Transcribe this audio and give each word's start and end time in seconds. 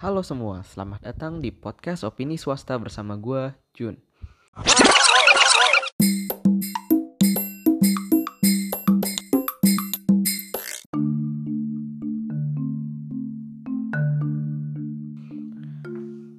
Halo 0.00 0.24
semua, 0.24 0.64
selamat 0.64 1.12
datang 1.12 1.44
di 1.44 1.52
podcast 1.52 2.08
Opini 2.08 2.40
Swasta 2.40 2.72
bersama 2.80 3.20
gue, 3.20 3.52
Jun. 3.76 4.00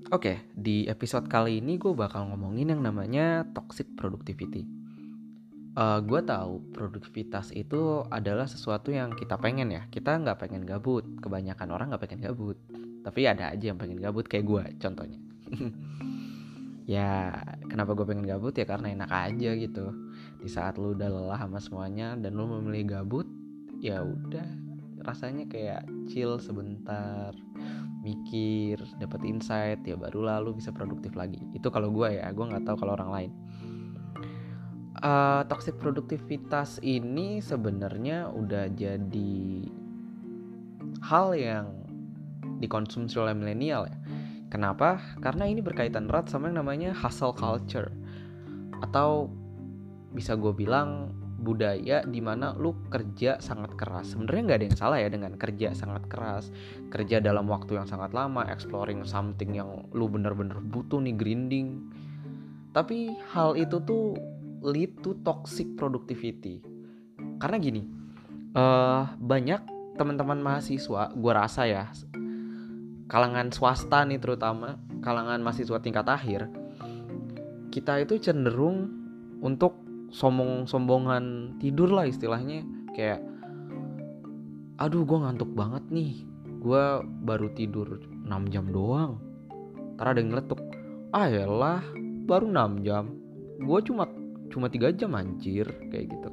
Oke, 0.10 0.42
di 0.58 0.90
episode 0.90 1.30
kali 1.30 1.62
ini 1.62 1.78
gue 1.78 1.94
bakal 1.94 2.34
ngomongin 2.34 2.74
yang 2.74 2.82
namanya 2.82 3.46
toxic 3.54 3.94
productivity. 3.94 4.66
Uh, 5.78 6.02
gue 6.02 6.18
tahu 6.26 6.66
produktivitas 6.74 7.54
itu 7.54 8.10
adalah 8.10 8.50
sesuatu 8.50 8.90
yang 8.90 9.14
kita 9.14 9.38
pengen 9.38 9.70
ya. 9.70 9.86
Kita 9.94 10.18
nggak 10.18 10.50
pengen 10.50 10.66
gabut. 10.66 11.06
Kebanyakan 11.22 11.70
orang 11.70 11.94
nggak 11.94 12.10
pengen 12.10 12.26
gabut. 12.26 12.58
Tapi 13.02 13.26
ada 13.26 13.54
aja 13.54 13.74
yang 13.74 13.78
pengen 13.82 13.98
gabut 13.98 14.26
kayak 14.30 14.46
gue, 14.46 14.64
contohnya. 14.78 15.20
ya, 16.96 17.34
kenapa 17.66 17.98
gue 17.98 18.06
pengen 18.06 18.26
gabut 18.26 18.54
ya 18.54 18.66
karena 18.66 18.94
enak 18.94 19.12
aja 19.12 19.50
gitu. 19.58 19.86
Di 20.42 20.50
saat 20.50 20.78
lu 20.78 20.94
udah 20.94 21.10
lelah 21.10 21.40
sama 21.42 21.60
semuanya 21.62 22.14
dan 22.18 22.38
lu 22.38 22.46
memilih 22.46 23.02
gabut, 23.02 23.26
ya 23.82 24.06
udah 24.06 24.46
rasanya 25.02 25.50
kayak 25.50 25.82
chill 26.06 26.38
sebentar 26.38 27.34
mikir 28.02 28.82
dapat 28.98 29.22
insight 29.26 29.82
ya 29.86 29.94
baru 29.94 30.26
lalu 30.26 30.58
bisa 30.58 30.74
produktif 30.74 31.14
lagi 31.14 31.38
itu 31.54 31.70
kalau 31.70 31.94
gue 31.94 32.18
ya 32.18 32.34
gue 32.34 32.46
nggak 32.46 32.66
tahu 32.66 32.78
kalau 32.82 32.98
orang 32.98 33.12
lain 33.14 33.32
uh, 35.02 35.46
toxic 35.46 35.78
produktivitas 35.78 36.82
ini 36.82 37.42
sebenarnya 37.42 38.30
udah 38.34 38.74
jadi 38.74 39.66
hal 41.02 41.34
yang 41.38 41.81
dikonsumsi 42.62 43.18
oleh 43.18 43.34
milenial 43.34 43.90
ya. 43.90 43.98
Kenapa? 44.52 45.00
Karena 45.24 45.48
ini 45.48 45.64
berkaitan 45.64 46.12
erat 46.12 46.28
sama 46.28 46.52
yang 46.52 46.62
namanya 46.62 46.92
hustle 46.92 47.34
culture. 47.34 47.90
Atau 48.84 49.32
bisa 50.12 50.36
gue 50.36 50.52
bilang 50.52 51.16
budaya 51.42 52.06
di 52.06 52.22
mana 52.22 52.54
lu 52.54 52.78
kerja 52.94 53.42
sangat 53.42 53.74
keras. 53.74 54.14
Sebenarnya 54.14 54.42
nggak 54.46 54.60
ada 54.62 54.68
yang 54.70 54.78
salah 54.78 54.98
ya 55.02 55.10
dengan 55.10 55.34
kerja 55.36 55.74
sangat 55.74 56.06
keras 56.06 56.54
kerja 56.94 57.18
dalam 57.18 57.50
waktu 57.50 57.82
yang 57.82 57.90
sangat 57.90 58.14
lama 58.14 58.46
exploring 58.46 59.02
something 59.08 59.58
yang 59.58 59.90
lu 59.96 60.06
bener-bener 60.06 60.62
butuh 60.62 61.02
nih 61.02 61.18
grinding. 61.18 61.90
Tapi 62.72 63.18
hal 63.34 63.58
itu 63.58 63.82
tuh 63.84 64.16
lead 64.62 65.02
to 65.02 65.18
toxic 65.26 65.74
productivity. 65.74 66.62
Karena 67.42 67.58
gini 67.58 67.82
uh, 68.54 69.16
banyak 69.18 69.62
teman-teman 69.98 70.40
mahasiswa 70.40 71.12
gue 71.12 71.34
rasa 71.34 71.68
ya 71.68 71.84
kalangan 73.12 73.52
swasta 73.52 74.08
nih 74.08 74.24
terutama 74.24 74.80
kalangan 75.04 75.44
mahasiswa 75.44 75.84
tingkat 75.84 76.08
akhir 76.08 76.48
kita 77.72 78.04
itu 78.04 78.20
cenderung 78.20 78.92
untuk 79.40 79.80
sombong-sombongan 80.12 81.56
tidur 81.58 81.90
lah 81.96 82.06
istilahnya. 82.06 82.68
Kayak 82.92 83.24
aduh 84.76 85.08
gue 85.08 85.18
ngantuk 85.24 85.52
banget 85.56 85.84
nih. 85.88 86.28
Gue 86.62 87.02
baru 87.26 87.50
tidur 87.56 88.04
6 88.28 88.54
jam 88.54 88.70
doang. 88.70 89.18
Ntar 89.98 90.14
ada 90.14 90.20
yang 90.20 90.36
ngeletuk 90.36 90.62
ah 91.16 91.80
baru 92.28 92.46
6 92.52 92.86
jam. 92.86 93.16
Gue 93.64 93.80
cuma 93.88 94.06
cuma 94.52 94.68
tiga 94.68 94.92
jam 94.92 95.16
anjir. 95.16 95.66
Kayak 95.90 96.12
gitu. 96.12 96.30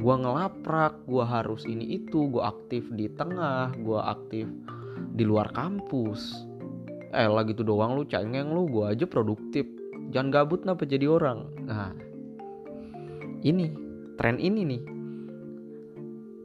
Gue 0.00 0.14
ngelaprak 0.16 1.04
gue 1.04 1.24
harus 1.28 1.68
ini 1.68 2.00
itu 2.00 2.32
gue 2.32 2.40
aktif 2.40 2.88
di 2.96 3.04
tengah 3.12 3.76
gue 3.76 4.00
aktif 4.00 4.48
di 5.20 5.28
luar 5.28 5.52
kampus. 5.52 6.48
Eh 7.12 7.28
lah 7.28 7.44
gitu 7.44 7.60
doang 7.60 8.00
lu 8.00 8.08
cengeng 8.08 8.56
lu 8.56 8.64
gue 8.64 8.96
aja 8.96 9.04
produktif. 9.04 9.68
Jangan 10.08 10.32
gabut 10.32 10.64
napa 10.64 10.88
jadi 10.88 11.04
orang? 11.04 11.44
Nah 11.68 11.92
ini 13.44 13.68
tren 14.16 14.40
ini 14.40 14.64
nih. 14.64 14.82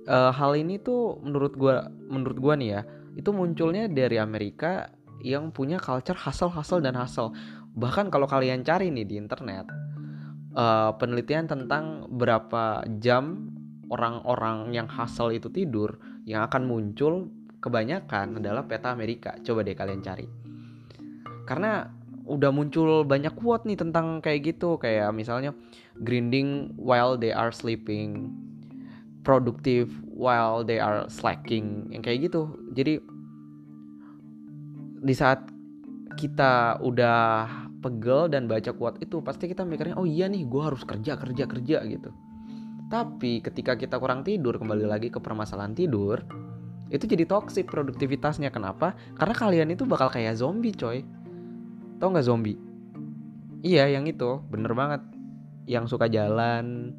Uh, 0.06 0.30
hal 0.36 0.54
ini 0.54 0.78
tuh 0.78 1.18
menurut 1.24 1.58
gua 1.58 1.90
menurut 1.90 2.38
gua 2.38 2.54
nih 2.54 2.78
ya 2.78 2.82
itu 3.18 3.34
munculnya 3.34 3.90
dari 3.90 4.22
Amerika 4.22 4.94
yang 5.26 5.50
punya 5.50 5.82
culture 5.82 6.20
hustle 6.20 6.52
hustle 6.52 6.84
dan 6.84 6.94
hustle. 6.94 7.34
Bahkan 7.74 8.14
kalau 8.14 8.30
kalian 8.30 8.62
cari 8.62 8.94
nih 8.94 9.08
di 9.08 9.16
internet 9.18 9.66
uh, 10.54 10.94
penelitian 11.00 11.50
tentang 11.50 12.06
berapa 12.12 12.86
jam 13.02 13.50
orang-orang 13.90 14.74
yang 14.78 14.86
hustle 14.86 15.34
itu 15.34 15.50
tidur 15.50 15.98
yang 16.26 16.46
akan 16.46 16.70
muncul 16.70 17.30
kebanyakan 17.60 18.40
adalah 18.40 18.64
peta 18.66 18.92
Amerika. 18.92 19.36
Coba 19.42 19.66
deh 19.66 19.76
kalian 19.78 20.02
cari. 20.02 20.28
Karena 21.46 21.88
udah 22.26 22.50
muncul 22.50 23.06
banyak 23.06 23.38
quote 23.38 23.70
nih 23.70 23.78
tentang 23.78 24.20
kayak 24.20 24.56
gitu. 24.56 24.78
Kayak 24.82 25.14
misalnya 25.14 25.52
grinding 26.00 26.74
while 26.78 27.16
they 27.16 27.32
are 27.32 27.54
sleeping 27.54 28.34
productive 29.26 29.90
while 30.10 30.62
they 30.62 30.78
are 30.78 31.06
slacking. 31.10 31.90
Yang 31.90 32.04
kayak 32.06 32.20
gitu. 32.30 32.42
Jadi 32.74 32.94
di 35.06 35.14
saat 35.14 35.46
kita 36.16 36.82
udah 36.82 37.46
pegel 37.84 38.32
dan 38.34 38.50
baca 38.50 38.74
quote 38.74 38.98
itu 39.04 39.22
pasti 39.22 39.46
kita 39.46 39.62
mikirnya 39.62 39.94
oh 39.94 40.10
iya 40.10 40.26
nih 40.26 40.50
gue 40.50 40.62
harus 40.64 40.82
kerja 40.82 41.14
kerja 41.20 41.46
kerja 41.46 41.78
gitu. 41.86 42.10
Tapi 42.90 43.42
ketika 43.42 43.78
kita 43.78 44.02
kurang 44.02 44.26
tidur 44.26 44.58
kembali 44.58 44.86
lagi 44.90 45.14
ke 45.14 45.22
permasalahan 45.22 45.78
tidur 45.78 46.22
itu 46.94 47.06
jadi 47.10 47.26
toxic 47.26 47.66
produktivitasnya. 47.66 48.54
Kenapa? 48.54 48.94
Karena 49.18 49.34
kalian 49.34 49.70
itu 49.74 49.84
bakal 49.90 50.14
kayak 50.14 50.38
zombie 50.38 50.76
coy. 50.76 51.02
Tau 51.98 52.14
nggak 52.14 52.28
zombie? 52.28 52.58
Iya 53.66 53.90
yang 53.90 54.06
itu. 54.06 54.42
Bener 54.50 54.72
banget. 54.78 55.02
Yang 55.66 55.98
suka 55.98 56.06
jalan 56.06 56.94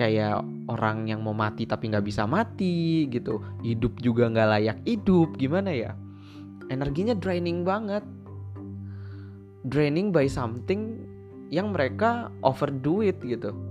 Kayak 0.00 0.40
orang 0.72 1.04
yang 1.12 1.20
mau 1.20 1.36
mati 1.36 1.68
tapi 1.68 1.92
nggak 1.92 2.06
bisa 2.08 2.24
mati 2.24 3.04
gitu. 3.12 3.44
Hidup 3.60 4.00
juga 4.00 4.32
nggak 4.32 4.48
layak 4.48 4.78
hidup. 4.88 5.36
Gimana 5.36 5.68
ya? 5.76 5.92
Energinya 6.72 7.12
draining 7.12 7.68
banget. 7.68 8.00
Draining 9.68 10.08
by 10.08 10.24
something 10.24 11.04
Yang 11.52 11.68
mereka 11.76 12.32
overdo 12.40 13.04
it 13.04 13.20
gitu 13.20 13.67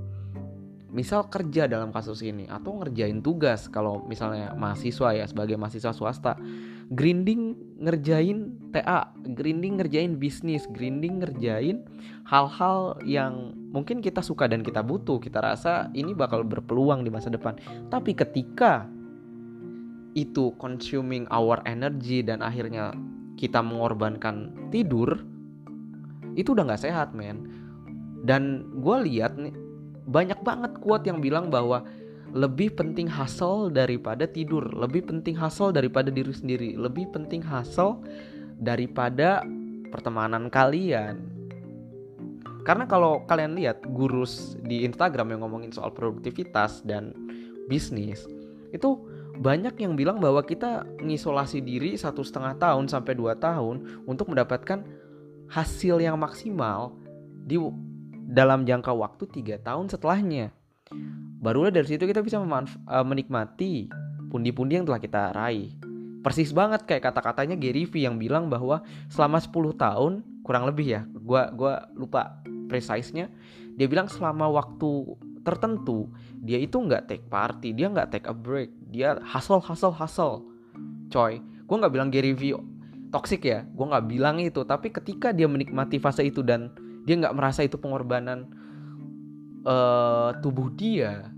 misal 0.87 1.27
kerja 1.27 1.67
dalam 1.67 1.91
kasus 1.91 2.23
ini 2.23 2.47
atau 2.47 2.79
ngerjain 2.79 3.19
tugas 3.19 3.67
kalau 3.67 4.07
misalnya 4.07 4.55
mahasiswa 4.55 5.11
ya 5.11 5.25
sebagai 5.27 5.59
mahasiswa 5.59 5.91
swasta 5.91 6.39
grinding 6.87 7.59
ngerjain 7.83 8.55
TA 8.71 9.11
grinding 9.35 9.75
ngerjain 9.83 10.15
bisnis 10.15 10.63
grinding 10.71 11.19
ngerjain 11.19 11.83
hal-hal 12.23 12.99
yang 13.03 13.51
mungkin 13.71 13.99
kita 13.99 14.23
suka 14.23 14.47
dan 14.47 14.63
kita 14.63 14.83
butuh 14.83 15.19
kita 15.19 15.43
rasa 15.43 15.91
ini 15.95 16.15
bakal 16.15 16.43
berpeluang 16.43 17.03
di 17.03 17.11
masa 17.11 17.31
depan. 17.31 17.55
Tapi 17.87 18.15
ketika 18.15 18.87
itu 20.15 20.55
consuming 20.57 21.27
our 21.29 21.61
energy 21.67 22.25
dan 22.25 22.41
akhirnya 22.41 22.95
kita 23.37 23.61
mengorbankan 23.61 24.49
tidur 24.73 25.23
itu 26.33 26.51
udah 26.55 26.67
nggak 26.67 26.83
sehat 26.83 27.11
men. 27.15 27.47
Dan 28.25 28.65
gue 28.81 28.97
lihat 29.07 29.37
nih 29.37 29.66
banyak 30.07 30.39
banget 30.41 30.79
kuat 30.79 31.03
yang 31.03 31.19
bilang 31.19 31.51
bahwa 31.51 31.83
lebih 32.31 32.75
penting 32.75 33.07
hustle 33.07 33.71
daripada 33.71 34.27
tidur, 34.27 34.63
lebih 34.75 35.07
penting 35.07 35.35
hustle 35.35 35.71
daripada 35.71 36.11
diri 36.11 36.31
sendiri, 36.31 36.75
lebih 36.75 37.07
penting 37.11 37.43
hustle 37.43 38.03
daripada 38.59 39.43
pertemanan 39.91 40.51
kalian. 40.51 41.23
Karena 42.67 42.83
kalau 42.83 43.23
kalian 43.23 43.55
lihat 43.55 43.79
gurus 43.95 44.59
di 44.59 44.83
Instagram 44.83 45.31
yang 45.35 45.47
ngomongin 45.47 45.71
soal 45.71 45.87
produktivitas 45.95 46.83
dan 46.83 47.15
bisnis, 47.71 48.27
itu 48.75 48.99
banyak 49.39 49.79
yang 49.79 49.95
bilang 49.95 50.19
bahwa 50.19 50.43
kita 50.43 50.83
mengisolasi 50.99 51.63
diri 51.63 51.95
satu 51.95 52.25
setengah 52.27 52.59
tahun 52.59 52.91
sampai 52.91 53.13
dua 53.15 53.39
tahun 53.39 54.03
untuk 54.03 54.35
mendapatkan 54.35 54.83
hasil 55.47 56.03
yang 56.03 56.19
maksimal 56.19 56.91
di 57.47 57.55
dalam 58.27 58.67
jangka 58.67 58.91
waktu 58.91 59.23
tiga 59.31 59.55
tahun 59.63 59.87
setelahnya. 59.87 60.51
Barulah 61.39 61.71
dari 61.71 61.87
situ 61.87 62.03
kita 62.03 62.19
bisa 62.19 62.43
uh, 62.43 62.67
menikmati 63.07 63.87
pundi-pundi 64.27 64.75
yang 64.75 64.83
telah 64.83 64.99
kita 64.99 65.31
raih. 65.31 65.71
Persis 66.19 66.51
banget 66.51 66.83
kayak 66.83 67.07
kata-katanya 67.07 67.55
Gary 67.55 67.87
V 67.87 68.03
yang 68.03 68.19
bilang 68.19 68.51
bahwa 68.51 68.83
selama 69.07 69.39
10 69.39 69.79
tahun 69.79 70.13
kurang 70.43 70.67
lebih 70.67 70.87
ya, 70.91 71.01
gua 71.23 71.47
gua 71.55 71.87
lupa 71.95 72.43
precise-nya. 72.67 73.31
Dia 73.79 73.87
bilang 73.87 74.11
selama 74.11 74.51
waktu 74.51 75.15
tertentu 75.47 76.11
dia 76.43 76.59
itu 76.59 76.75
nggak 76.75 77.07
take 77.07 77.25
party, 77.31 77.71
dia 77.71 77.87
nggak 77.87 78.11
take 78.11 78.27
a 78.27 78.35
break, 78.35 78.67
dia 78.91 79.15
hustle 79.23 79.63
hustle 79.63 79.95
hustle. 79.95 80.43
Coy, 81.07 81.39
gua 81.63 81.87
nggak 81.87 81.93
bilang 81.95 82.11
Gary 82.11 82.35
V 82.35 82.59
toxic 83.07 83.47
ya, 83.47 83.63
gua 83.71 83.95
nggak 83.95 84.05
bilang 84.11 84.35
itu, 84.43 84.67
tapi 84.67 84.91
ketika 84.91 85.31
dia 85.31 85.47
menikmati 85.47 85.95
fase 85.95 86.27
itu 86.27 86.43
dan 86.43 86.75
dia 87.07 87.15
nggak 87.15 87.35
merasa 87.39 87.63
itu 87.63 87.79
pengorbanan 87.79 88.51
uh, 89.63 90.35
tubuh 90.43 90.67
dia 90.75 91.31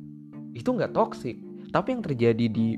itu 0.57 0.65
nggak 0.65 0.97
toksik 0.97 1.37
tapi 1.69 1.93
yang 1.93 2.01
terjadi 2.01 2.45
di 2.49 2.73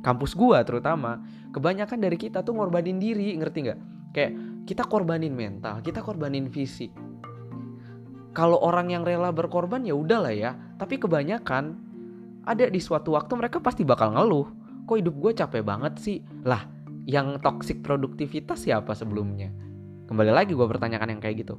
kampus 0.00 0.32
gua 0.32 0.64
terutama 0.64 1.20
kebanyakan 1.52 2.00
dari 2.00 2.16
kita 2.16 2.40
tuh 2.40 2.56
ngorbanin 2.56 2.96
diri 2.96 3.36
ngerti 3.36 3.58
nggak? 3.68 3.80
Kayak 4.16 4.32
kita 4.64 4.82
korbanin 4.88 5.36
mental 5.36 5.84
kita 5.84 6.00
korbanin 6.00 6.48
fisik. 6.48 6.90
Kalau 8.30 8.62
orang 8.62 8.94
yang 8.94 9.02
rela 9.02 9.34
berkorban 9.34 9.82
ya 9.82 9.92
udahlah 9.92 10.32
ya. 10.32 10.54
Tapi 10.78 11.02
kebanyakan 11.02 11.76
ada 12.46 12.64
di 12.70 12.80
suatu 12.80 13.18
waktu 13.18 13.36
mereka 13.36 13.58
pasti 13.60 13.82
bakal 13.82 14.14
ngeluh. 14.14 14.48
Kok 14.86 14.96
hidup 14.96 15.14
gue 15.18 15.32
capek 15.34 15.62
banget 15.66 15.98
sih? 15.98 16.18
Lah 16.46 16.64
yang 17.04 17.42
toxic 17.42 17.82
produktivitas 17.82 18.64
siapa 18.64 18.94
sebelumnya? 18.94 19.50
Kembali 20.06 20.30
lagi 20.30 20.54
gue 20.54 20.66
pertanyakan 20.66 21.18
yang 21.18 21.20
kayak 21.20 21.42
gitu 21.42 21.58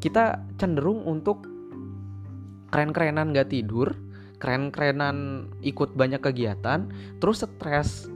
kita 0.00 0.42
cenderung 0.56 1.04
untuk 1.04 1.44
keren-kerenan 2.72 3.36
gak 3.36 3.52
tidur 3.52 3.92
keren-kerenan 4.40 5.46
ikut 5.60 5.94
banyak 5.94 6.18
kegiatan 6.24 6.88
terus 7.20 7.44
stres. 7.44 8.08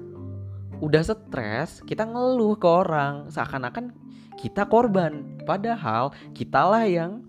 Udah 0.80 1.04
stres 1.04 1.84
kita 1.84 2.08
ngeluh 2.08 2.56
ke 2.56 2.66
orang. 2.66 3.28
Seakan-akan 3.30 3.92
kita 4.40 4.66
korban. 4.66 5.38
Padahal 5.44 6.10
kitalah 6.32 6.88
yang 6.88 7.22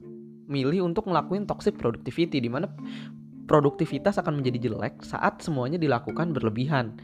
milih 0.47 0.87
untuk 0.87 1.05
ngelakuin 1.05 1.45
toxic 1.45 1.75
productivity 1.75 2.39
di 2.39 2.47
mana 2.47 2.71
produktivitas 3.45 4.17
akan 4.17 4.41
menjadi 4.41 4.71
jelek 4.71 5.05
saat 5.05 5.43
semuanya 5.43 5.77
dilakukan 5.77 6.33
berlebihan. 6.33 6.97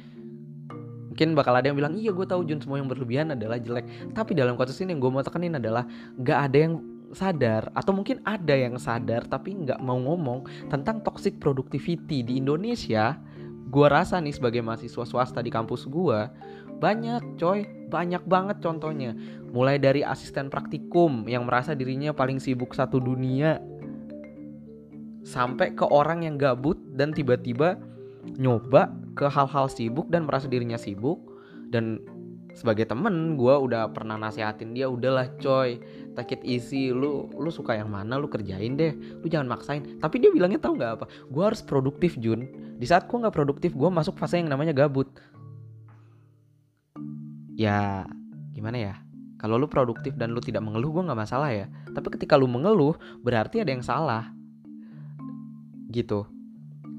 Mungkin 1.11 1.35
bakal 1.35 1.59
ada 1.59 1.67
yang 1.67 1.77
bilang 1.77 1.93
iya 1.99 2.15
gue 2.15 2.23
tahu 2.23 2.47
Jun 2.47 2.63
semua 2.63 2.79
yang 2.79 2.87
berlebihan 2.87 3.35
adalah 3.35 3.59
jelek. 3.59 4.15
Tapi 4.15 4.31
dalam 4.31 4.55
kasus 4.55 4.79
ini 4.79 4.95
yang 4.95 5.03
gue 5.03 5.11
mau 5.11 5.21
tekenin 5.21 5.59
adalah 5.59 5.83
gak 6.23 6.39
ada 6.49 6.57
yang 6.57 6.73
sadar 7.11 7.71
atau 7.75 7.91
mungkin 7.91 8.23
ada 8.23 8.55
yang 8.55 8.79
sadar 8.79 9.27
tapi 9.27 9.53
nggak 9.53 9.79
mau 9.83 9.99
ngomong 9.99 10.69
tentang 10.71 11.03
toxic 11.03 11.37
productivity 11.37 12.23
di 12.23 12.39
Indonesia 12.39 13.19
gue 13.71 13.87
rasa 13.87 14.19
nih 14.19 14.35
sebagai 14.35 14.59
mahasiswa 14.59 15.07
swasta 15.07 15.39
di 15.39 15.51
kampus 15.51 15.87
gue 15.87 16.19
banyak 16.81 17.37
coy 17.37 17.81
banyak 17.91 18.23
banget 18.23 18.63
contohnya. 18.63 19.11
Mulai 19.51 19.75
dari 19.77 20.01
asisten 20.01 20.47
praktikum 20.47 21.27
yang 21.27 21.43
merasa 21.43 21.75
dirinya 21.75 22.15
paling 22.15 22.39
sibuk 22.39 22.71
satu 22.71 23.03
dunia 23.03 23.59
sampai 25.21 25.77
ke 25.77 25.85
orang 25.85 26.25
yang 26.25 26.39
gabut 26.39 26.79
dan 26.97 27.13
tiba-tiba 27.13 27.77
nyoba 28.39 28.89
ke 29.13 29.27
hal-hal 29.27 29.67
sibuk 29.67 30.07
dan 30.07 30.23
merasa 30.23 30.47
dirinya 30.47 30.79
sibuk. 30.79 31.19
Dan 31.69 31.99
sebagai 32.55 32.87
temen 32.87 33.35
gue 33.35 33.51
udah 33.51 33.91
pernah 33.91 34.15
nasihatin 34.15 34.75
dia 34.75 34.87
udahlah 34.87 35.27
coy 35.39 35.79
take 36.15 36.39
it 36.39 36.43
easy 36.43 36.91
lu 36.91 37.31
lu 37.35 37.47
suka 37.49 37.75
yang 37.75 37.87
mana 37.87 38.19
lu 38.19 38.27
kerjain 38.27 38.75
deh. 38.75 38.93
Lu 38.93 39.25
jangan 39.27 39.47
maksain. 39.57 39.99
Tapi 39.99 40.15
dia 40.19 40.31
bilangnya 40.31 40.59
tahu 40.59 40.75
nggak 40.77 40.91
apa? 40.99 41.05
Gue 41.31 41.43
harus 41.43 41.63
produktif 41.63 42.19
Jun. 42.19 42.47
Di 42.77 42.85
saat 42.87 43.07
gue 43.07 43.17
nggak 43.17 43.35
produktif 43.35 43.71
gue 43.75 43.89
masuk 43.89 44.19
fase 44.19 44.39
yang 44.39 44.51
namanya 44.51 44.75
gabut. 44.75 45.07
Ya 47.55 48.05
gimana 48.51 48.77
ya? 48.77 48.95
Kalau 49.41 49.57
lu 49.57 49.65
produktif 49.65 50.13
dan 50.19 50.37
lu 50.37 50.41
tidak 50.43 50.61
mengeluh 50.61 50.93
gue 50.93 51.03
nggak 51.07 51.19
masalah 51.19 51.49
ya. 51.49 51.65
Tapi 51.91 52.07
ketika 52.13 52.37
lu 52.37 52.45
mengeluh 52.45 52.93
berarti 53.25 53.63
ada 53.63 53.71
yang 53.73 53.85
salah. 53.85 54.29
Gitu. 55.89 56.27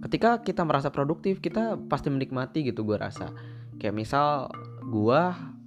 Ketika 0.03 0.43
kita 0.43 0.67
merasa 0.67 0.91
produktif 0.91 1.39
kita 1.39 1.79
pasti 1.87 2.11
menikmati 2.11 2.67
gitu 2.67 2.83
gue 2.83 2.99
rasa. 2.99 3.31
Kayak 3.79 3.95
misal 3.95 4.51
gue 4.83 5.21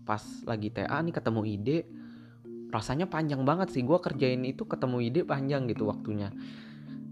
pas 0.06 0.22
lagi 0.46 0.70
TA 0.70 1.02
nih 1.02 1.16
ketemu 1.16 1.42
ide 1.48 1.80
rasanya 2.72 3.10
panjang 3.10 3.44
banget 3.44 3.74
sih. 3.74 3.82
Gue 3.82 4.00
kerjain 4.00 4.42
itu 4.46 4.66
ketemu 4.66 4.98
ide 5.04 5.22
panjang 5.26 5.66
gitu 5.70 5.90
waktunya. 5.90 6.32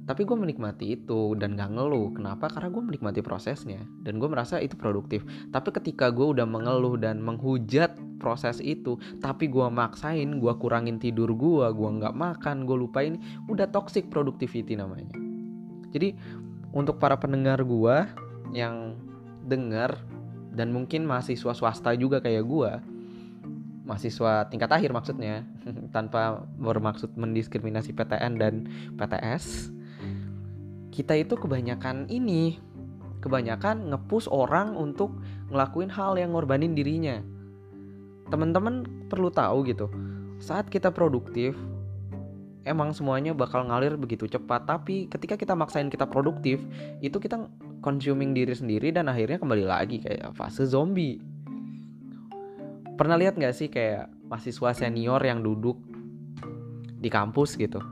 Tapi 0.03 0.27
gue 0.27 0.35
menikmati 0.35 0.99
itu 0.99 1.31
dan 1.39 1.55
gak 1.55 1.79
ngeluh. 1.79 2.11
Kenapa? 2.11 2.51
Karena 2.51 2.67
gue 2.67 2.83
menikmati 2.83 3.23
prosesnya. 3.23 3.87
Dan 4.03 4.19
gue 4.19 4.27
merasa 4.27 4.59
itu 4.59 4.75
produktif. 4.75 5.23
Tapi 5.51 5.71
ketika 5.71 6.11
gue 6.11 6.35
udah 6.35 6.43
mengeluh 6.43 6.99
dan 6.99 7.23
menghujat 7.23 7.95
proses 8.23 8.63
itu 8.63 8.95
tapi 9.19 9.51
gue 9.51 9.67
maksain 9.67 10.39
gue 10.39 10.53
kurangin 10.55 10.95
tidur 10.95 11.35
gue 11.35 11.67
gue 11.75 11.89
nggak 11.99 12.15
makan 12.15 12.63
gue 12.63 12.77
lupain 12.87 13.19
udah 13.51 13.67
toxic 13.67 14.07
productivity 14.07 14.79
namanya. 14.79 15.11
Jadi 15.91 16.15
untuk 16.71 16.97
para 17.03 17.19
pendengar 17.19 17.59
gue 17.67 17.95
yang 18.55 18.95
dengar 19.43 19.99
dan 20.55 20.71
mungkin 20.71 21.03
mahasiswa 21.03 21.51
swasta 21.51 21.91
juga 21.99 22.23
kayak 22.23 22.43
gue 22.47 22.71
mahasiswa 23.83 24.47
tingkat 24.47 24.71
akhir 24.71 24.95
maksudnya 24.95 25.43
tanpa 25.95 26.43
bermaksud 26.57 27.15
mendiskriminasi 27.19 27.91
PTN 27.91 28.33
dan 28.39 28.53
PTS 28.95 29.71
kita 30.93 31.17
itu 31.17 31.33
kebanyakan 31.35 32.07
ini 32.07 32.61
kebanyakan 33.23 33.87
ngepush 33.89 34.27
orang 34.27 34.75
untuk 34.75 35.15
ngelakuin 35.47 35.87
hal 35.87 36.19
yang 36.19 36.35
ngorbanin 36.35 36.75
dirinya. 36.75 37.23
Teman-teman 38.27 38.83
perlu 39.07 39.31
tahu 39.31 39.63
gitu 39.63 39.87
saat 40.43 40.67
kita 40.67 40.91
produktif 40.91 41.55
emang 42.67 42.91
semuanya 42.91 43.31
bakal 43.31 43.63
ngalir 43.63 43.95
begitu 43.95 44.27
cepat 44.27 44.67
tapi 44.67 45.07
ketika 45.07 45.39
kita 45.39 45.55
maksain 45.55 45.87
kita 45.87 46.03
produktif 46.03 46.59
itu 46.99 47.15
kita 47.15 47.47
consuming 47.79 48.35
diri 48.35 48.51
sendiri 48.51 48.91
dan 48.91 49.07
akhirnya 49.07 49.39
kembali 49.39 49.63
lagi 49.63 50.03
kayak 50.03 50.35
fase 50.35 50.67
zombie 50.67 51.23
pernah 53.03 53.19
lihat 53.19 53.35
nggak 53.35 53.51
sih 53.51 53.67
kayak 53.67 54.07
mahasiswa 54.31 54.71
senior 54.71 55.19
yang 55.19 55.43
duduk 55.43 55.75
di 57.03 57.11
kampus 57.11 57.59
gitu? 57.59 57.83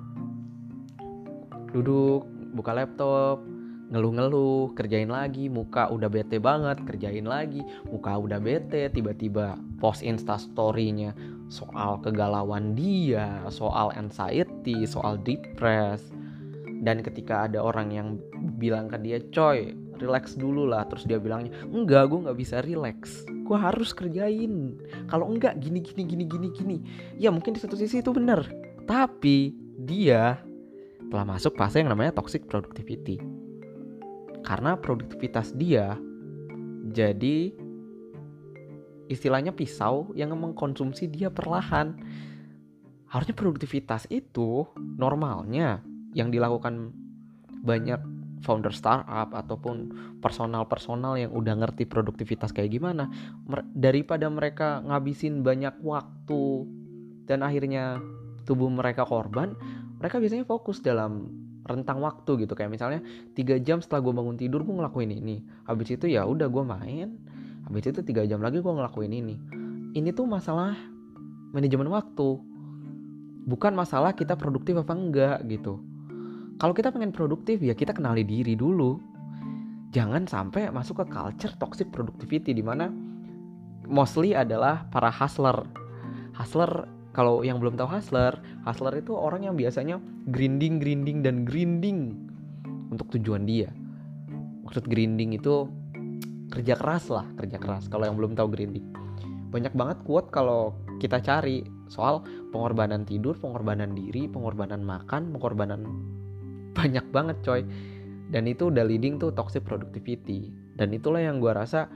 Duduk 1.76 2.24
buka 2.56 2.72
laptop 2.72 3.44
ngeluh-ngeluh 3.92 4.72
kerjain 4.72 5.12
lagi 5.12 5.52
muka 5.52 5.92
udah 5.92 6.08
bete 6.08 6.40
banget 6.40 6.80
kerjain 6.88 7.28
lagi 7.28 7.60
muka 7.92 8.16
udah 8.16 8.40
bete 8.40 8.88
tiba-tiba 8.88 9.60
post 9.84 10.00
insta 10.00 10.40
story-nya 10.40 11.12
soal 11.52 12.00
kegalauan 12.00 12.72
dia 12.72 13.44
soal 13.52 13.92
anxiety 14.00 14.88
soal 14.88 15.20
depres 15.20 16.08
dan 16.88 17.04
ketika 17.04 17.52
ada 17.52 17.60
orang 17.60 17.92
yang 17.92 18.08
bilang 18.56 18.88
ke 18.88 18.96
dia 19.04 19.20
coy 19.36 19.76
relax 20.00 20.40
dulu 20.40 20.66
lah. 20.66 20.88
Terus 20.88 21.04
dia 21.04 21.20
bilangnya 21.20 21.52
enggak 21.68 22.08
gue 22.08 22.24
nggak 22.24 22.40
bisa 22.40 22.64
relax 22.64 23.28
gue 23.52 23.60
harus 23.60 23.92
kerjain. 23.92 24.80
Kalau 25.12 25.28
enggak 25.28 25.60
gini 25.60 25.84
gini 25.84 26.08
gini 26.08 26.24
gini 26.24 26.48
gini. 26.56 26.78
Ya 27.20 27.36
mungkin 27.36 27.52
di 27.52 27.60
satu 27.60 27.76
sisi 27.76 28.00
itu 28.00 28.16
benar. 28.16 28.48
Tapi 28.88 29.52
dia 29.76 30.40
telah 31.12 31.28
masuk 31.28 31.60
fase 31.60 31.84
yang 31.84 31.92
namanya 31.92 32.16
toxic 32.16 32.48
productivity. 32.48 33.20
Karena 34.48 34.80
produktivitas 34.80 35.52
dia 35.52 36.00
jadi 36.96 37.52
istilahnya 39.12 39.52
pisau 39.52 40.16
yang 40.16 40.32
mengkonsumsi 40.32 41.12
dia 41.12 41.28
perlahan. 41.28 42.00
Harusnya 43.12 43.36
produktivitas 43.36 44.08
itu 44.08 44.64
normalnya 44.96 45.84
yang 46.16 46.32
dilakukan 46.32 46.96
banyak 47.68 48.00
founder 48.42 48.74
startup 48.74 49.32
ataupun 49.32 49.94
personal-personal 50.20 51.18
yang 51.18 51.32
udah 51.32 51.56
ngerti 51.62 51.86
produktivitas 51.86 52.52
kayak 52.52 52.74
gimana 52.74 53.08
daripada 53.74 54.28
mereka 54.28 54.82
ngabisin 54.86 55.46
banyak 55.46 55.78
waktu 55.86 56.66
dan 57.30 57.46
akhirnya 57.46 58.02
tubuh 58.50 58.68
mereka 58.68 59.06
korban 59.06 59.54
mereka 60.02 60.18
biasanya 60.18 60.46
fokus 60.50 60.82
dalam 60.82 61.30
rentang 61.62 62.02
waktu 62.02 62.46
gitu. 62.46 62.58
Kayak 62.58 62.74
misalnya 62.74 63.00
tiga 63.38 63.62
jam 63.62 63.78
setelah 63.86 64.02
gue 64.02 64.14
bangun 64.18 64.34
tidur 64.34 64.66
gue 64.66 64.74
ngelakuin 64.74 65.14
ini. 65.14 65.46
Habis 65.70 65.94
itu 65.94 66.10
ya 66.10 66.26
udah 66.26 66.50
gue 66.50 66.64
main. 66.66 67.22
Habis 67.70 67.94
itu 67.94 68.02
tiga 68.02 68.26
jam 68.26 68.42
lagi 68.42 68.58
gue 68.58 68.74
ngelakuin 68.74 69.14
ini. 69.14 69.38
Ini 69.94 70.10
tuh 70.18 70.26
masalah 70.26 70.74
manajemen 71.54 71.94
waktu. 71.94 72.42
Bukan 73.46 73.78
masalah 73.78 74.18
kita 74.18 74.34
produktif 74.34 74.74
apa 74.82 74.94
enggak 74.98 75.38
gitu 75.46 75.91
kalau 76.62 76.78
kita 76.78 76.94
pengen 76.94 77.10
produktif 77.10 77.58
ya 77.58 77.74
kita 77.74 77.90
kenali 77.90 78.22
diri 78.22 78.54
dulu. 78.54 79.02
Jangan 79.92 80.30
sampai 80.30 80.70
masuk 80.70 81.02
ke 81.02 81.06
culture 81.10 81.58
toxic 81.58 81.90
productivity 81.90 82.54
di 82.54 82.62
mana 82.62 82.94
mostly 83.90 84.38
adalah 84.38 84.86
para 84.94 85.10
hustler. 85.10 85.66
Hustler 86.38 86.86
kalau 87.18 87.42
yang 87.42 87.58
belum 87.58 87.76
tahu 87.76 87.90
hustler, 87.90 88.38
hustler 88.64 88.94
itu 89.02 89.12
orang 89.18 89.50
yang 89.50 89.58
biasanya 89.58 89.98
grinding, 90.30 90.78
grinding 90.78 91.26
dan 91.26 91.44
grinding 91.44 92.14
untuk 92.94 93.10
tujuan 93.18 93.44
dia. 93.44 93.74
Maksud 94.64 94.86
grinding 94.86 95.36
itu 95.36 95.66
kerja 96.54 96.78
keras 96.78 97.10
lah, 97.10 97.26
kerja 97.42 97.58
keras. 97.58 97.90
Kalau 97.90 98.06
yang 98.06 98.16
belum 98.16 98.38
tahu 98.38 98.48
grinding. 98.48 98.86
Banyak 99.50 99.74
banget 99.76 99.98
quote 100.08 100.32
kalau 100.32 100.78
kita 101.04 101.20
cari 101.20 101.66
soal 101.92 102.24
pengorbanan 102.56 103.04
tidur, 103.04 103.36
pengorbanan 103.36 103.92
diri, 103.92 104.32
pengorbanan 104.32 104.80
makan, 104.86 105.36
pengorbanan 105.36 105.84
banyak 106.78 107.06
banget 107.12 107.38
coy. 107.44 107.62
Dan 108.32 108.48
itu 108.48 108.72
udah 108.72 108.88
leading 108.88 109.20
tuh 109.20 109.36
toxic 109.36 109.68
productivity. 109.68 110.52
Dan 110.76 110.96
itulah 110.96 111.20
yang 111.20 111.44
gue 111.44 111.52
rasa 111.52 111.92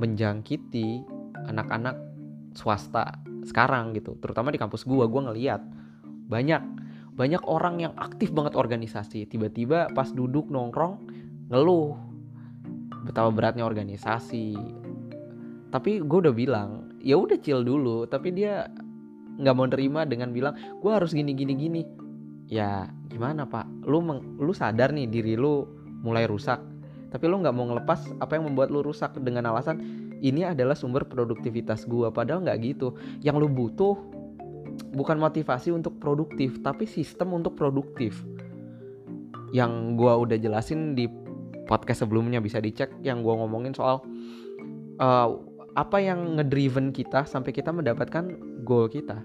menjangkiti 0.00 1.04
anak-anak 1.48 1.94
swasta 2.56 3.20
sekarang 3.44 3.92
gitu. 3.92 4.16
Terutama 4.18 4.48
di 4.48 4.58
kampus 4.58 4.88
gue 4.88 5.04
gue 5.04 5.22
ngeliat 5.22 5.60
banyak 6.24 6.62
banyak 7.14 7.42
orang 7.46 7.84
yang 7.84 7.94
aktif 8.00 8.32
banget 8.32 8.56
organisasi. 8.56 9.28
Tiba-tiba 9.28 9.92
pas 9.92 10.08
duduk 10.10 10.48
nongkrong 10.48 10.98
ngeluh 11.52 11.94
betapa 13.04 13.28
beratnya 13.30 13.68
organisasi. 13.68 14.56
Tapi 15.68 16.00
gue 16.00 16.18
udah 16.24 16.34
bilang 16.34 16.84
ya 17.04 17.20
udah 17.20 17.36
chill 17.36 17.60
dulu 17.60 18.08
tapi 18.08 18.32
dia 18.32 18.64
nggak 19.36 19.54
mau 19.54 19.68
nerima 19.68 20.08
dengan 20.08 20.32
bilang 20.32 20.56
gue 20.80 20.88
harus 20.90 21.12
gini 21.12 21.36
gini 21.36 21.52
gini 21.52 21.82
ya 22.48 22.88
gimana 23.08 23.48
pak? 23.48 23.66
Lu 23.88 24.00
meng, 24.04 24.40
lu 24.40 24.52
sadar 24.52 24.92
nih 24.92 25.08
diri 25.08 25.34
lu 25.38 25.64
mulai 26.04 26.28
rusak 26.28 26.74
tapi 27.14 27.30
lu 27.30 27.38
nggak 27.38 27.54
mau 27.54 27.70
ngelepas 27.70 28.10
apa 28.18 28.34
yang 28.34 28.50
membuat 28.50 28.74
lu 28.74 28.82
rusak 28.82 29.14
dengan 29.22 29.46
alasan 29.54 29.78
ini 30.18 30.42
adalah 30.42 30.74
sumber 30.74 31.06
produktivitas 31.06 31.86
gua. 31.86 32.10
Padahal 32.10 32.42
nggak 32.42 32.58
gitu. 32.66 32.98
Yang 33.22 33.46
lu 33.46 33.48
butuh 33.54 33.94
bukan 34.98 35.22
motivasi 35.22 35.70
untuk 35.70 35.94
produktif 36.02 36.58
tapi 36.66 36.90
sistem 36.90 37.38
untuk 37.38 37.54
produktif. 37.54 38.18
Yang 39.54 39.94
gua 39.94 40.18
udah 40.18 40.34
jelasin 40.34 40.98
di 40.98 41.06
podcast 41.70 42.02
sebelumnya 42.02 42.42
bisa 42.42 42.58
dicek 42.58 42.90
yang 43.06 43.22
gua 43.22 43.38
ngomongin 43.46 43.70
soal 43.78 44.02
uh, 44.98 45.38
apa 45.78 46.02
yang 46.02 46.34
ngedriven 46.34 46.90
kita 46.90 47.22
sampai 47.30 47.54
kita 47.54 47.70
mendapatkan 47.70 48.26
goal 48.66 48.90
kita 48.90 49.22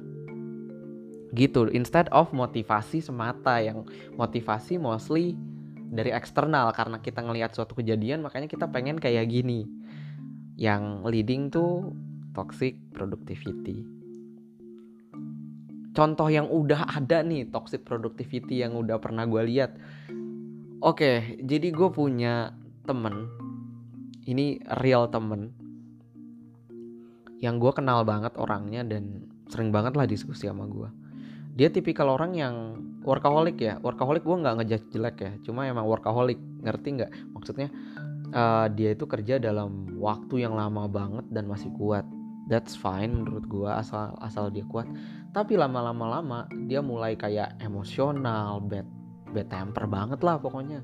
gitu. 1.33 1.69
Instead 1.69 2.09
of 2.09 2.33
motivasi 2.33 3.01
semata 3.03 3.61
yang 3.61 3.85
motivasi 4.17 4.81
mostly 4.81 5.37
dari 5.89 6.13
eksternal 6.13 6.69
karena 6.73 7.01
kita 7.01 7.21
ngelihat 7.25 7.53
suatu 7.53 7.77
kejadian 7.77 8.21
makanya 8.25 8.49
kita 8.49 8.69
pengen 8.69 8.97
kayak 8.97 9.29
gini. 9.29 9.69
Yang 10.59 10.83
leading 11.07 11.43
to 11.53 11.95
toxic 12.35 12.77
productivity. 12.91 13.85
Contoh 15.95 16.29
yang 16.29 16.47
udah 16.47 16.85
ada 16.99 17.25
nih 17.25 17.49
toxic 17.49 17.83
productivity 17.83 18.61
yang 18.61 18.77
udah 18.77 19.01
pernah 19.01 19.25
gue 19.25 19.41
lihat. 19.49 19.75
Oke 20.79 21.39
jadi 21.41 21.67
gue 21.71 21.89
punya 21.91 22.53
temen. 22.85 23.29
Ini 24.29 24.61
real 24.83 25.09
temen. 25.09 25.55
Yang 27.39 27.55
gue 27.63 27.71
kenal 27.81 28.03
banget 28.03 28.35
orangnya 28.35 28.83
dan 28.83 29.31
sering 29.49 29.73
banget 29.73 29.95
lah 29.97 30.05
diskusi 30.05 30.45
sama 30.45 30.69
gue 30.69 30.98
dia 31.59 31.67
tipikal 31.67 32.07
orang 32.15 32.31
yang 32.39 32.55
workaholic 33.03 33.59
ya. 33.59 33.83
Workaholic 33.83 34.23
gue 34.23 34.31
nggak 34.31 34.55
ngejudge 34.63 34.87
jelek 34.95 35.17
ya. 35.19 35.31
Cuma 35.43 35.67
emang 35.67 35.83
workaholic. 35.83 36.39
Ngerti 36.63 36.87
nggak? 36.95 37.11
Maksudnya 37.35 37.67
uh, 38.31 38.71
dia 38.71 38.95
itu 38.95 39.03
kerja 39.03 39.43
dalam 39.43 39.99
waktu 39.99 40.47
yang 40.47 40.55
lama 40.55 40.87
banget 40.87 41.27
dan 41.27 41.51
masih 41.51 41.67
kuat. 41.75 42.07
That's 42.47 42.79
fine 42.79 43.11
menurut 43.11 43.43
gue 43.51 43.67
asal 43.67 44.15
asal 44.23 44.47
dia 44.55 44.63
kuat. 44.71 44.87
Tapi 45.35 45.59
lama-lama 45.59 46.07
lama 46.07 46.39
dia 46.71 46.79
mulai 46.79 47.19
kayak 47.19 47.59
emosional 47.59 48.63
bad 48.63 48.87
bad 49.35 49.51
temper 49.51 49.83
banget 49.83 50.23
lah 50.23 50.39
pokoknya. 50.39 50.79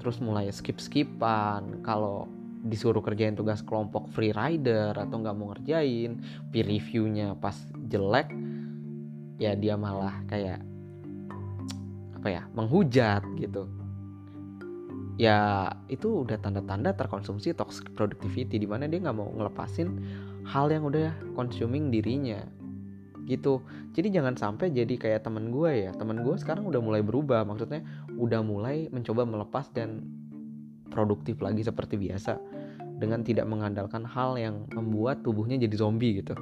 Terus 0.00 0.16
mulai 0.24 0.48
skip 0.48 0.80
skipan 0.80 1.84
kalau 1.84 2.24
disuruh 2.64 3.04
kerjain 3.04 3.36
tugas 3.36 3.60
kelompok 3.60 4.08
free 4.10 4.32
rider 4.32 4.96
atau 4.96 5.20
nggak 5.20 5.36
mau 5.36 5.52
ngerjain 5.52 6.18
peer 6.50 6.66
reviewnya 6.66 7.38
pas 7.38 7.54
jelek 7.86 8.45
ya 9.36 9.52
dia 9.56 9.76
malah 9.76 10.16
kayak 10.28 10.60
apa 12.16 12.28
ya 12.28 12.42
menghujat 12.56 13.22
gitu. 13.36 13.68
Ya 15.16 15.72
itu 15.88 16.28
udah 16.28 16.36
tanda-tanda 16.36 16.92
terkonsumsi 16.92 17.56
toxic 17.56 17.88
productivity 17.96 18.60
di 18.60 18.68
mana 18.68 18.84
dia 18.84 19.00
nggak 19.00 19.16
mau 19.16 19.32
ngelepasin 19.32 19.88
hal 20.44 20.68
yang 20.68 20.84
udah 20.84 21.12
consuming 21.32 21.88
dirinya. 21.88 22.44
Gitu. 23.24 23.58
Jadi 23.96 24.12
jangan 24.12 24.36
sampai 24.36 24.70
jadi 24.70 24.94
kayak 24.94 25.24
temen 25.24 25.50
gue 25.50 25.88
ya. 25.88 25.90
Temen 25.96 26.20
gue 26.20 26.36
sekarang 26.36 26.68
udah 26.68 26.78
mulai 26.84 27.00
berubah. 27.00 27.48
Maksudnya 27.48 27.80
udah 28.20 28.44
mulai 28.44 28.92
mencoba 28.92 29.24
melepas 29.24 29.72
dan 29.72 30.04
produktif 30.92 31.40
lagi 31.42 31.64
seperti 31.64 31.98
biasa 31.98 32.38
dengan 32.96 33.20
tidak 33.20 33.44
mengandalkan 33.48 34.04
hal 34.06 34.40
yang 34.40 34.64
membuat 34.72 35.20
tubuhnya 35.24 35.60
jadi 35.60 35.76
zombie 35.76 36.20
gitu. 36.20 36.32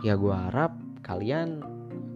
Ya 0.00 0.16
gue 0.16 0.32
harap 0.32 0.89
kalian 1.00 1.64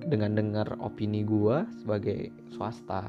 dengan 0.04 0.36
dengar 0.36 0.68
opini 0.84 1.24
gue 1.24 1.64
sebagai 1.80 2.28
swasta 2.52 3.08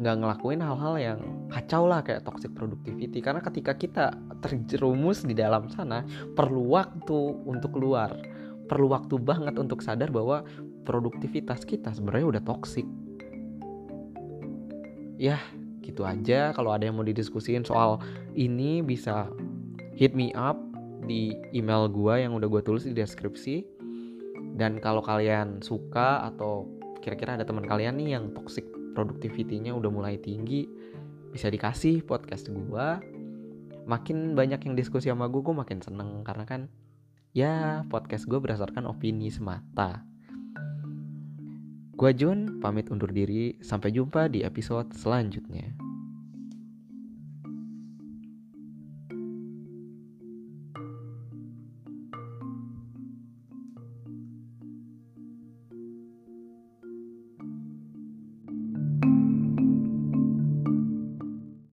nggak 0.00 0.16
ngelakuin 0.16 0.64
hal-hal 0.64 0.94
yang 0.96 1.20
kacau 1.52 1.84
lah 1.84 2.00
kayak 2.00 2.24
toxic 2.24 2.48
productivity. 2.56 3.20
Karena 3.20 3.44
ketika 3.44 3.76
kita 3.76 4.16
terjerumus 4.40 5.28
di 5.28 5.36
dalam 5.36 5.68
sana 5.68 6.08
perlu 6.32 6.72
waktu 6.72 7.36
untuk 7.44 7.76
keluar. 7.76 8.16
Perlu 8.64 8.86
waktu 8.96 9.20
banget 9.20 9.60
untuk 9.60 9.84
sadar 9.84 10.08
bahwa 10.08 10.46
produktivitas 10.88 11.68
kita 11.68 11.92
sebenarnya 11.92 12.38
udah 12.38 12.42
toxic. 12.48 12.88
Ya 15.20 15.36
gitu 15.84 16.06
aja 16.06 16.56
kalau 16.56 16.72
ada 16.72 16.88
yang 16.88 16.96
mau 16.96 17.04
didiskusin 17.04 17.66
soal 17.66 18.00
ini 18.32 18.80
bisa 18.80 19.28
hit 19.98 20.16
me 20.16 20.32
up 20.32 20.69
di 21.04 21.36
email 21.56 21.88
gue 21.88 22.14
yang 22.24 22.36
udah 22.36 22.48
gue 22.48 22.62
tulis 22.64 22.84
di 22.84 22.94
deskripsi. 22.94 23.64
Dan 24.56 24.76
kalau 24.82 25.00
kalian 25.00 25.64
suka 25.64 26.26
atau 26.28 26.68
kira-kira 27.00 27.40
ada 27.40 27.48
teman 27.48 27.64
kalian 27.64 27.96
nih 27.96 28.18
yang 28.18 28.34
toxic 28.36 28.68
productivity-nya 28.92 29.72
udah 29.72 29.88
mulai 29.88 30.20
tinggi 30.20 30.68
bisa 31.30 31.46
dikasih 31.46 32.02
podcast 32.04 32.50
gue 32.50 32.86
makin 33.86 34.34
banyak 34.34 34.60
yang 34.66 34.74
diskusi 34.74 35.08
sama 35.08 35.30
gue 35.32 35.40
gue 35.40 35.56
makin 35.56 35.80
seneng. 35.80 36.20
Karena 36.26 36.44
kan 36.44 36.68
ya 37.32 37.86
podcast 37.88 38.28
gue 38.28 38.36
berdasarkan 38.36 38.84
opini 38.84 39.32
semata. 39.32 40.04
Gue 41.96 42.12
Jun 42.12 42.60
pamit 42.60 42.92
undur 42.92 43.08
diri. 43.08 43.56
Sampai 43.64 43.96
jumpa 43.96 44.28
di 44.28 44.44
episode 44.44 44.92
selanjutnya 44.92 45.79